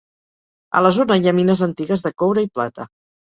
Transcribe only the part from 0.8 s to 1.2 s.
la zona